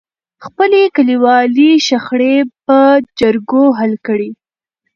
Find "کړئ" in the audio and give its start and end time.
4.07-4.29